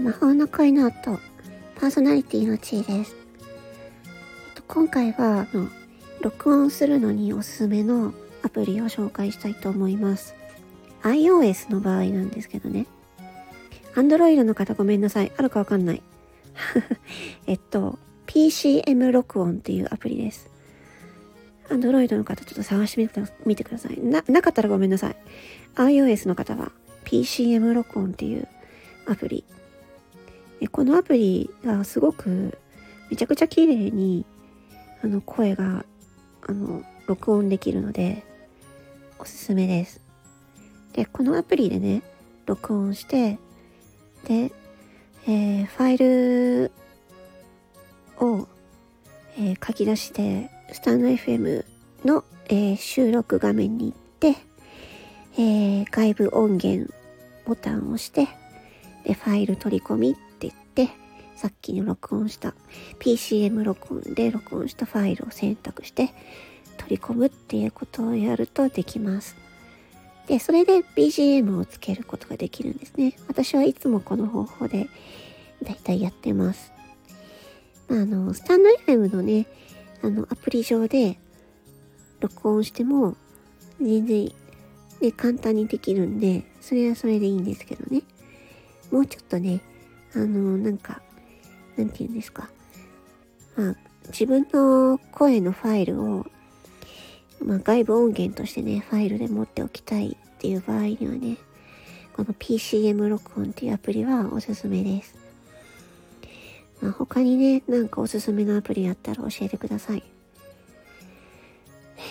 [0.00, 1.20] 魔法の声の音
[1.78, 3.14] パーソナリティの地位です、
[4.66, 5.46] 今回は
[6.22, 10.34] 録音するのにおすすめのアプリを紹介したいと思います。
[11.02, 12.86] iOS の場合なんですけどね。
[13.94, 15.32] Android の方ごめんなさい。
[15.36, 16.02] あるかわかんない。
[17.46, 20.48] えっと PCM 録音っていうアプリです。
[21.68, 24.00] Android の方ちょっと探してみてください。
[24.00, 25.16] ななかったらごめんなさい。
[25.74, 26.72] iOS の方は
[27.04, 28.48] PCM 録音っていう
[29.06, 29.44] アプリ。
[30.68, 32.58] このアプリがすごく
[33.10, 34.24] めちゃくちゃ綺麗に
[35.02, 35.84] あの声が
[36.46, 38.24] あの録音できるので
[39.18, 40.00] おすすめです。
[40.94, 42.02] で、このアプリでね、
[42.46, 43.38] 録音して、
[44.26, 44.50] で、
[45.26, 46.72] えー、ファイル
[48.18, 48.48] を、
[49.38, 51.64] えー、書き出して、スタンド FM
[52.04, 54.36] の、えー、収録画面に行って、
[55.38, 56.92] え外部音源
[57.46, 58.28] ボタンを押して、
[59.04, 60.14] で、ファイル取り込みっ、
[61.40, 62.52] さっきに録音した
[62.98, 66.12] PCM 録音で録音したファイルを選択して
[66.76, 69.38] 取り込むっていうことをやるとできます。
[70.26, 73.16] で、それで BGM をつけることができるんですね。
[73.26, 74.90] 私はいつもこの方法で
[75.62, 76.74] だいたいやってます。
[77.88, 79.46] まあ、あの、スタンド FM のね、
[80.02, 81.18] あの、アプリ上で
[82.20, 83.16] 録音しても
[83.80, 84.30] 全然
[85.00, 88.02] ね、簡単にできるんで、それはそれでいいんですけどね。
[88.90, 89.62] もうちょっとね、
[90.12, 91.00] あの、なんか、
[91.80, 92.50] なんて言うんですか。
[93.56, 93.76] まあ、
[94.08, 96.26] 自分の声のファイルを、
[97.44, 101.36] まあ、外部音源としてね、ファイルで持っておきたいっていう場合にはね、
[102.14, 105.14] この PCM 録音っていうアプリはおすすめです。
[106.80, 110.02] まあ、他にね、なんかおすすめのアプリあったら教えてください。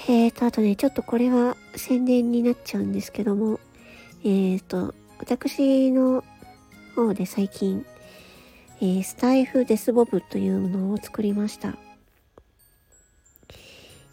[0.08, 3.60] えーと、あとね、ちょっとこれは宣伝になっちゃうんですけども、
[4.24, 6.24] えーと、私の
[6.96, 7.86] 方で最近、
[8.82, 11.76] えー、スタイフデスボブというのを作りました。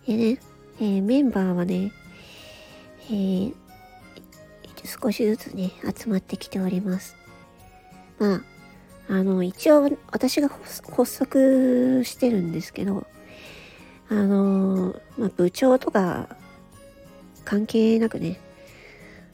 [0.06, 0.38] でね、
[0.81, 1.93] えー、メンバーはね、
[3.09, 3.55] えー、
[5.00, 7.16] 少しずつね、集まってきております。
[8.19, 8.43] まあ、
[9.09, 13.06] あの、一応私が発足してるんですけど、
[14.09, 16.28] あのまあ、部長とか
[17.44, 18.41] 関係なくね、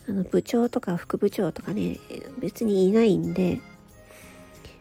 [0.09, 1.99] あの部長とか副部長とかね、
[2.39, 3.61] 別にいないんで、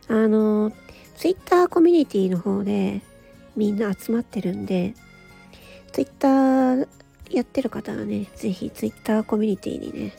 [0.08, 0.72] あの、
[1.16, 3.02] ツイッターコミュニティの方で
[3.56, 4.94] みんな集まってるんで、
[5.92, 6.88] ツイッター
[7.30, 10.14] やってる方はね、ぜひツイッターコミュニティにね、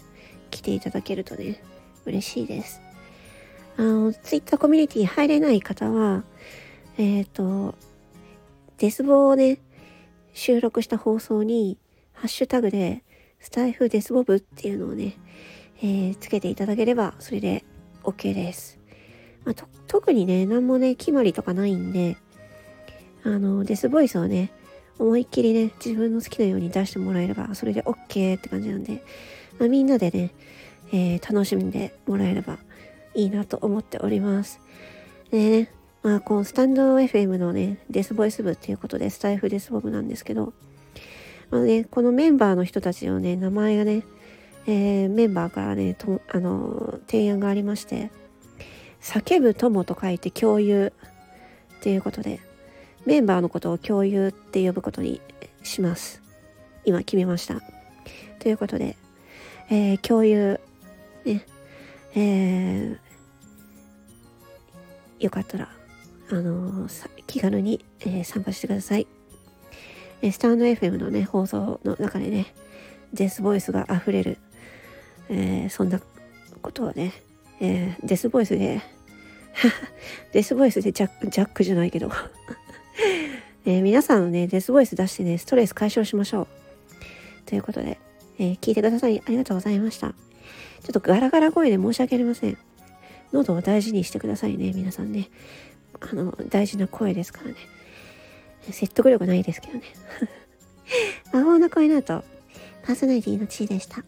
[0.51, 1.63] 来ていただけるとね、
[2.05, 2.81] 嬉しいです。
[3.77, 6.25] あの、ツイッターコミュニティ入れない方は、
[6.99, 7.75] えっ、ー、と、
[8.79, 9.59] デスボをね、
[10.35, 11.79] 収録した放送に、
[12.13, 13.03] ハッシュタグで、
[13.41, 15.17] スタイフデスボブっていうのをね、
[15.79, 17.65] えー、つけていただければ、それで
[18.05, 18.82] OK です。
[19.45, 19.55] まあ、
[19.87, 22.17] 特にね、何もね、決まりとかないんで、
[23.25, 24.53] あの、デスボイスをね、
[24.99, 29.03] 思いっきりね、自分の好きなように出してもらえれば、それで OK って感じなんで、
[29.59, 30.31] まあ、みんなでね、
[30.93, 32.59] えー、楽しんでもらえれば
[33.15, 34.61] いいなと思っております。
[35.31, 35.73] でね、
[36.03, 40.53] まあ、このスタンド FM のね、デスボイス部っていうことで、スタイフデスボブなんですけど、
[41.51, 44.03] まあね、このメンバーの人たちのね、名前がね、
[44.67, 48.11] えー、メンバーからね、とあの提案がありまして、
[49.03, 50.93] 叫ぶ友と書いて共有
[51.79, 52.41] っていうことで、
[53.05, 55.21] メンバーのことを共有って呼ぶことに
[55.65, 56.23] します。
[56.85, 57.61] 今決めました。
[58.39, 58.97] ということで、
[59.71, 60.61] えー、共有、
[61.25, 61.45] ね、
[62.15, 65.69] えー、よかったら
[66.31, 66.89] あの
[67.27, 69.07] 気軽に、えー、参加してください。
[70.23, 72.55] えスタンド FM のね、放送の中でね、
[73.13, 74.39] デスボイスが溢れる、
[75.29, 76.01] え、そんな
[76.63, 77.13] ことをね、
[77.63, 78.83] えー、デスボイスで
[80.33, 82.11] デスボイスでジャックジャックじゃないけど
[83.65, 86.49] えー、皆さんのね、デスボイス出してね、ストレス解消しましょう。
[87.47, 88.01] ということで、
[88.41, 90.09] えー、聞いてくださりありがとうございました。
[90.09, 90.17] ちょ
[90.91, 92.59] っとガラガラ声で申し訳ありません。
[93.33, 95.31] 喉を大事にしてくださいね、皆さんね。
[96.01, 97.55] あの、大事な声ですからね。
[98.73, 99.85] 説得力ないですけどね。
[101.33, 102.25] 魔法の声の後、
[102.83, 104.03] パーソナリティの地位でした。